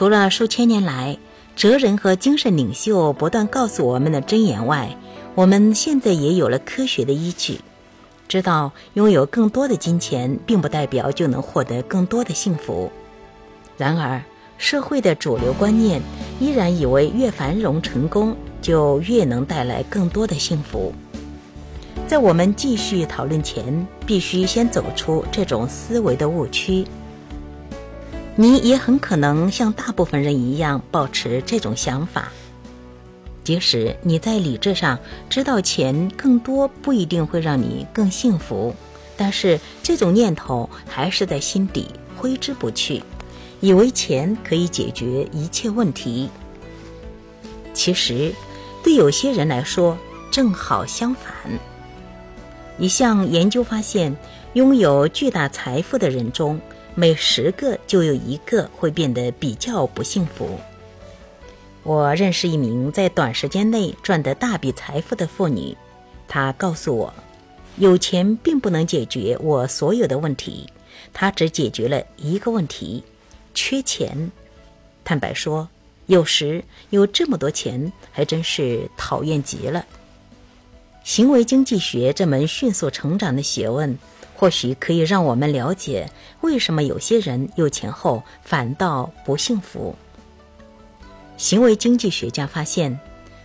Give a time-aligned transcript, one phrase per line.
[0.00, 1.18] 除了数千年来
[1.54, 4.96] 哲人和精神领袖不断告诉我们的箴言外，
[5.34, 7.60] 我们现在也有了科学的依据，
[8.26, 12.90] 知道拥有更多的金钱并不代表就能获得更多的幸福。
[13.76, 14.22] 然而，
[14.56, 16.00] 社会的主流观念
[16.40, 20.94] 依然以为越繁荣成功就越能带来更多的幸福。
[22.08, 26.86] 在我们继续讨论前，必须先走出这种思维的误区。
[28.40, 32.32] 你也很可能像大部分人一样保持这种想法，
[33.44, 38.74] 即使你在理智上知道钱更多不一定会让你更幸福，
[39.14, 43.02] 但是这种念头还是在心底挥之不去。
[43.60, 46.30] 以为钱可以解决一切问题，
[47.74, 48.32] 其实
[48.82, 49.98] 对有些人来说
[50.32, 51.30] 正好相反。
[52.78, 54.16] 一项研究发现，
[54.54, 56.58] 拥有巨大财富的人中，
[56.94, 60.58] 每十个就有一个会变得比较不幸福。
[61.82, 65.76] 我认识一名在短时间内赚得大笔财富的妇女，
[66.28, 67.14] 她告诉我，
[67.76, 70.68] 有钱并不能解决我所有的问题，
[71.12, 73.02] 它只解决了一个问题。
[73.54, 74.30] 缺钱，
[75.02, 75.68] 坦白说，
[76.06, 79.86] 有时有这么多钱，还真是讨厌极了。
[81.02, 83.98] 行为经济学这门迅速成长的学问，
[84.40, 86.10] 或许可以让我们了解
[86.40, 89.94] 为什么有些人有钱后反倒不幸福。
[91.36, 92.98] 行为经济学家发现，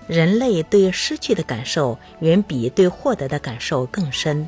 [0.07, 4.47] 人类对失去的感受远比对获得的感受更深。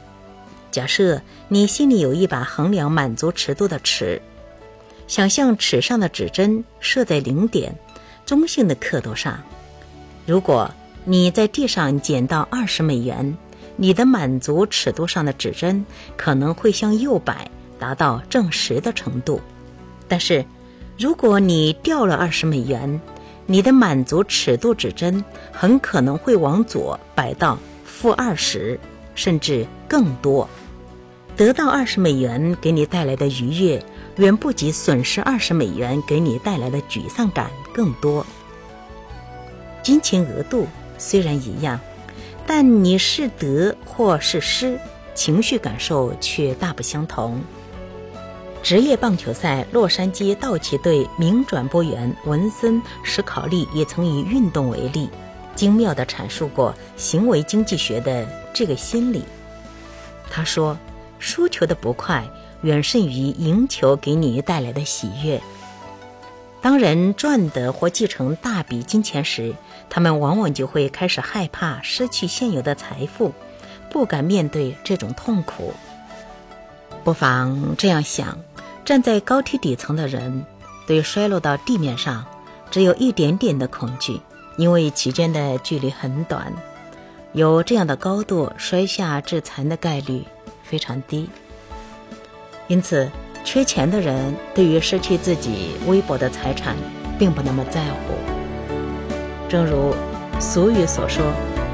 [0.72, 4.22] 假设你心里有一把衡量满足尺度的尺。
[5.06, 7.76] 想象尺上的指针设在零点，
[8.26, 9.38] 中性的刻度上。
[10.26, 13.38] 如果你在地上捡到二十美元，
[13.78, 15.86] 你的满足尺度上的指针
[16.18, 19.40] 可能会向右摆，达到正十的程度。
[20.08, 20.44] 但是，
[20.98, 23.00] 如果你掉了二十美元，
[23.46, 28.78] 你的满足尺度指针很可能会往左摆到负二十，
[29.16, 30.50] 甚至更多。
[31.38, 33.82] 得到二十美元给你带来的愉悦。
[34.18, 38.26] 远不及损失二十美元给你带来的沮丧感更多。
[39.84, 40.66] 金钱额度
[40.98, 41.80] 虽然一样，
[42.48, 44.80] 但你是得或是失，
[45.14, 47.40] 情绪感受却大不相同。
[48.64, 55.10] 职业棒球赛，洛杉矶道奇队名转播员文森·史考利也曾以运动为例，
[55.56, 59.24] 精妙地阐述过行为经济学的这个心理。
[60.32, 60.78] 他说
[61.20, 62.26] ：“输球的不快。”
[62.64, 65.40] 远胜于赢球给你带来的喜悦。
[66.62, 69.54] 当人赚得或继承大笔金钱时，
[69.90, 73.34] 他们往往就会开始害怕失去现有的财富，
[73.90, 75.74] 不敢面对这种痛苦。
[77.04, 78.38] 不妨这样想：
[78.84, 80.46] 站在高梯底层的人，
[80.86, 82.26] 对摔落到地面上
[82.70, 84.20] 只有一点点的恐惧，
[84.58, 86.52] 因为其间的距离很短，
[87.32, 90.26] 有这样的高度摔下致残的概率
[90.64, 91.30] 非常低。
[92.68, 93.10] 因此，
[93.48, 96.76] 缺钱的人对于失去自己微薄的财产，
[97.18, 98.14] 并不那么在乎。
[99.48, 99.96] 正如
[100.38, 101.24] 俗语所说：“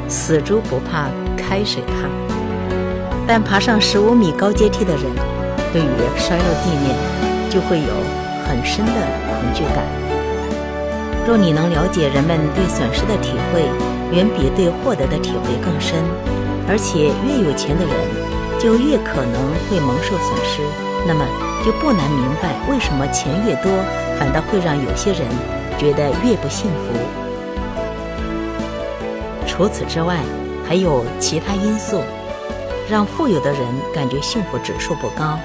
[0.07, 2.11] 死猪不怕开水烫。”
[3.25, 5.03] 但爬上十五米高阶梯的人，
[5.73, 6.95] 对于摔落地面，
[7.49, 7.87] 就会有
[8.45, 9.83] 很深的恐惧感。
[11.25, 13.63] 若你能了解人们对损失的体会，
[14.15, 15.97] 远比对获得的体会更深，
[16.69, 17.93] 而且越有钱的人。
[18.59, 20.61] 就越可能会蒙受损失，
[21.05, 21.25] 那么
[21.65, 23.71] 就不难明白为什么钱越多，
[24.17, 25.27] 反倒会让有些人
[25.77, 26.93] 觉得越不幸福。
[29.47, 30.17] 除此之外，
[30.67, 32.01] 还有其他因素，
[32.89, 33.61] 让富有的人
[33.93, 35.37] 感觉幸福指数不高。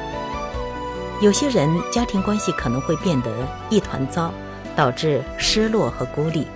[1.20, 3.30] 有些人家庭关系可能会变得
[3.68, 4.32] 一团糟，
[4.76, 6.46] 导致失落和孤立。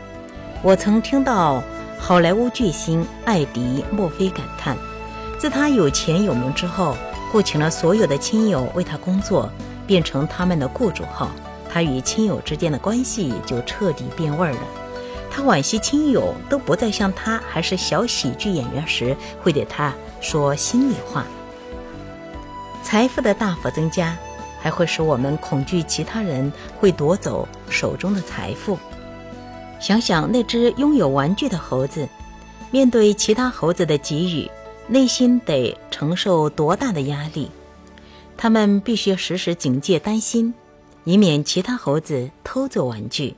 [0.63, 1.61] 我曾听到
[1.99, 4.77] 好莱坞巨星艾迪·墨菲感叹。
[5.39, 6.97] 自他有钱有名之后，
[7.33, 9.51] 雇请了所有的亲友为他工作，
[9.87, 11.29] 变成他们的雇主后，
[11.67, 14.59] 他与亲友之间的关系就彻底变味了。
[15.31, 19.91] 他惋惜亲友都不再像他还是小喜剧演员时会对他
[20.21, 21.25] 说心里话。
[22.83, 24.15] 财富的大幅增加，
[24.61, 28.79] 还会使我们恐惧其他人会夺走手中的财富。
[29.81, 32.07] 想想那只拥有玩具的猴子，
[32.71, 34.51] 面对其他猴子的给予。
[34.89, 37.51] 内心得承受多大的压力？
[38.37, 40.53] 他们必须时时警戒、担心，
[41.05, 43.37] 以免其他猴子偷走玩具。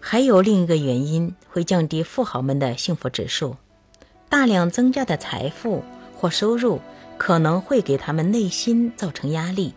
[0.00, 3.56] 还有另一个原因会降低富豪们的幸福指数：
[4.28, 5.82] 大量增加的财富
[6.16, 6.80] 或收入
[7.18, 9.74] 可能会给他们内心造成压力，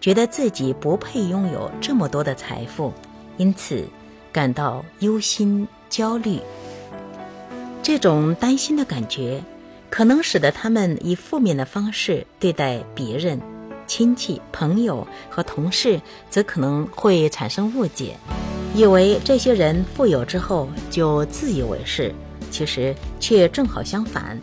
[0.00, 2.92] 觉得自己不配拥有这么多的财富，
[3.36, 3.84] 因此
[4.32, 6.38] 感到忧心焦虑。
[7.82, 9.42] 这种担心的感觉，
[9.92, 13.38] 可能使得他们以负面的方式对待别人，
[13.86, 16.00] 亲戚、朋友和同事
[16.30, 18.16] 则可能会产生误解，
[18.74, 22.10] 以为这些人富有之后就自以为是，
[22.50, 24.40] 其实却正好相反，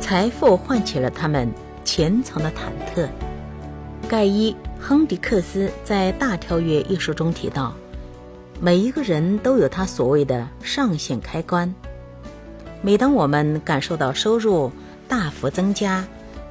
[0.00, 1.46] 财富唤起了他们
[1.84, 3.06] 潜藏的忐忑。
[4.08, 4.50] 盖伊·
[4.80, 7.74] 亨迪克斯在《大跳跃》一书中提到，
[8.62, 11.74] 每一个人都有他所谓的上限开关。
[12.80, 14.70] 每当我们感受到收入
[15.08, 16.06] 大幅增加，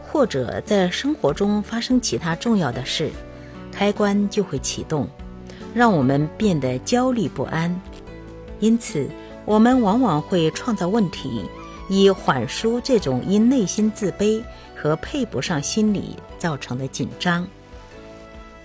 [0.07, 3.09] 或者在生活中发生其他重要的事，
[3.71, 5.07] 开关就会启动，
[5.73, 7.79] 让我们变得焦虑不安。
[8.59, 9.09] 因此，
[9.43, 11.43] 我们往往会创造问题，
[11.89, 14.41] 以缓舒这种因内心自卑
[14.75, 17.45] 和配不上心理造成的紧张。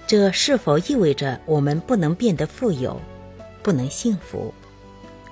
[0.07, 3.01] 这是否意味着我们不能变得富有，
[3.63, 4.55] 不能幸福？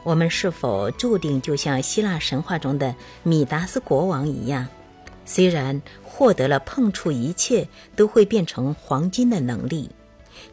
[0.04, 4.66] 我们是否注定就像希腊神话中的米达斯国王一样，
[5.26, 9.90] 虽然获得了碰触一切都会变成黄金的能力，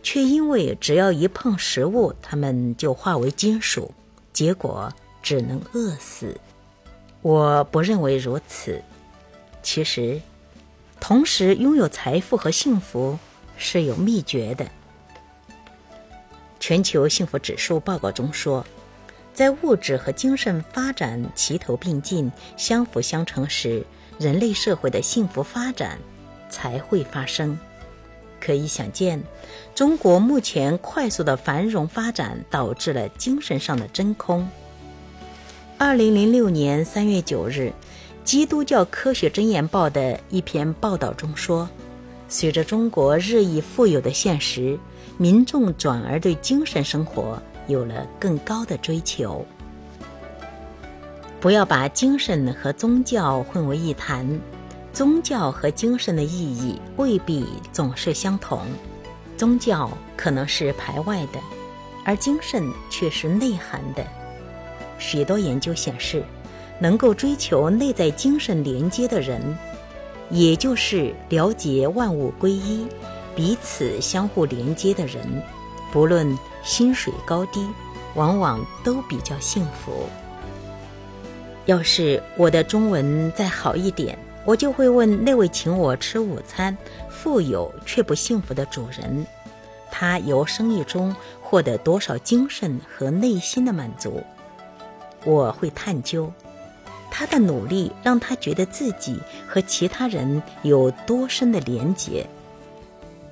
[0.04, 3.94] 却因为只要一碰食物，它们就化为金属，
[4.34, 6.38] 结果只能饿死？
[7.22, 8.84] 我不认为如此。
[9.64, 10.20] 其实，
[11.00, 13.18] 同时拥有财富和幸福
[13.58, 14.68] 是有秘诀的。
[16.60, 18.66] 全球幸福指数报告中说。
[19.36, 23.86] 在物质和精神发展齐头并进、相辅相成时，
[24.18, 26.00] 人类社会的幸福发展
[26.50, 27.60] 才会发生。
[28.40, 29.22] 可以想见，
[29.76, 34.48] 中国目前快速的繁荣发展导致了精神上的真空。
[35.78, 37.74] 二零零六年三月九日，
[38.24, 41.68] 《基督教科学箴言报》的一篇报道中说，
[42.30, 44.80] 随着中国日益富有的现实，
[45.18, 47.38] 民众转而对精神生活。
[47.68, 49.46] 有了更高的追求，
[51.40, 54.28] 不要把精神和宗教混为一谈。
[54.94, 58.62] 宗教和精神的意义未必总是相同，
[59.36, 61.40] 宗教可能是排外的，
[62.06, 64.06] 而精神却是内涵的。
[64.98, 66.24] 许多研究显示，
[66.80, 69.42] 能够追求内在精神连接的人，
[70.30, 72.88] 也就是了解万物归一、
[73.36, 75.28] 彼此相互连接的人，
[75.96, 76.38] 不论。
[76.68, 77.64] 薪水高低，
[78.16, 80.10] 往往都比较幸福。
[81.68, 86.76] 要是我的中文再好一点，我就会问那位请我吃午餐、
[87.08, 89.28] 富有却不幸福的主人：
[89.92, 94.24] 他由生意中获得多少精神和内心的满足？
[95.24, 96.34] 我会探究
[97.12, 102.26] 他的努力让他觉得自己和其他人有多深的连结。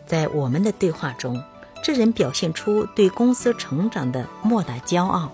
[0.05, 1.43] 在我们的对话中。
[1.83, 5.29] 这人表现出对公司成长的莫大骄傲，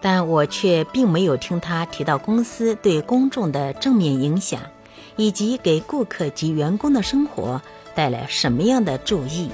[0.00, 4.58] 但我却并没有听他提到公司对公众的正面影响，
[5.16, 7.60] 以及给顾客及员工的生活
[7.94, 9.50] 带来什么样的注意。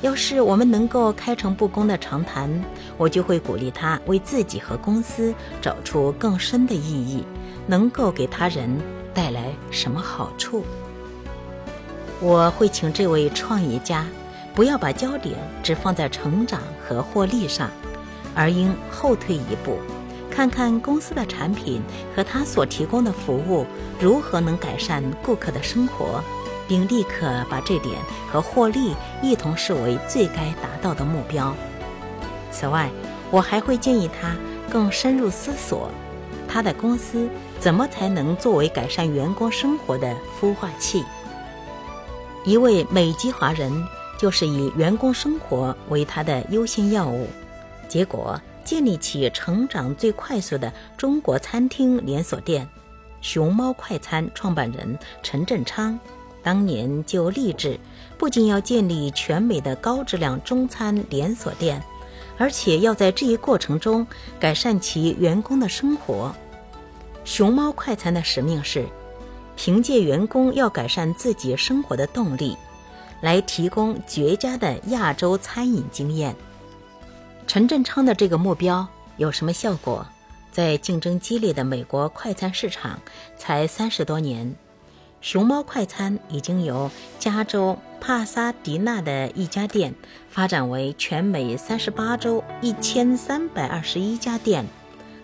[0.00, 2.48] 要是我们能够开诚布公的长谈，
[2.96, 7.24] 我就会鼓励他为自己和公司找出更深的意义，
[7.66, 8.70] 能够给他人
[9.12, 10.64] 带来什么好处。
[12.20, 14.06] 我会请这位创业家。
[14.54, 17.70] 不要把焦点只放在成长和获利上，
[18.34, 19.78] 而应后退一步，
[20.30, 21.82] 看看公司的产品
[22.14, 23.66] 和他所提供的服务
[23.98, 26.22] 如何能改善顾客的生活，
[26.68, 27.98] 并立刻把这点
[28.30, 31.54] 和获利一同视为最该达到的目标。
[32.50, 32.90] 此外，
[33.30, 34.36] 我还会建议他
[34.70, 35.90] 更深入思索，
[36.46, 37.26] 他的公司
[37.58, 41.02] 怎么才能作为改善员工生活的孵化器。
[42.44, 43.72] 一位美籍华人。
[44.22, 47.26] 就是以员工生活为他的优先要务，
[47.88, 52.64] 结果建立起成长最快速的中国餐厅连锁店——
[53.20, 55.98] 熊猫快餐创办人陈振昌，
[56.40, 57.76] 当年就立志，
[58.16, 61.82] 不仅要建立全美的高质量中餐连锁店，
[62.38, 64.06] 而且要在这一过程中
[64.38, 66.32] 改善其员工的生活。
[67.24, 68.86] 熊猫快餐的使命是，
[69.56, 72.56] 凭借员工要改善自己生活的动力。
[73.22, 76.36] 来提供绝佳的亚洲餐饮经验。
[77.46, 78.86] 陈振昌的这个目标
[79.16, 80.06] 有什么效果？
[80.50, 82.98] 在竞争激烈的美国快餐市场，
[83.38, 84.54] 才三十多年，
[85.22, 89.94] 熊猫快餐已经由加州帕萨迪纳的一家店
[90.28, 94.66] 发展为全美三十八州一千三百二十一家店，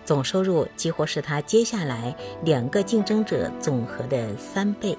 [0.04, 4.96] 总收入几乎是他接下来两个竞争者总和的三倍。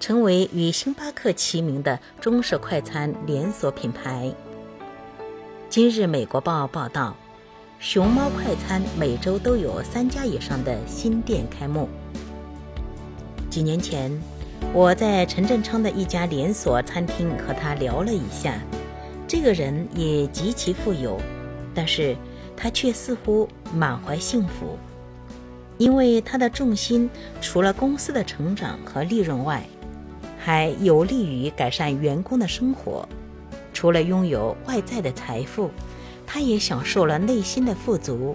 [0.00, 4.34] 成为与星巴克齐名的中式快餐连锁品牌。
[5.68, 7.14] 今日美国报报道，
[7.78, 11.86] 熊猫快餐每周都有三家以上的新店开幕。
[13.50, 14.10] 几年前，
[14.72, 18.58] 我在陈振昌的一家连锁餐厅和他聊了一下，
[19.28, 21.20] 这个人也极其富有，
[21.74, 22.16] 但是
[22.56, 24.78] 他却似乎满怀幸福，
[25.76, 27.10] 因为他的重心
[27.42, 29.62] 除了公司的成长和利润外，
[30.42, 33.06] 还有利于改善员工的生活。
[33.74, 35.70] 除了拥有外在的财富，
[36.26, 38.34] 他也享受了内心的富足。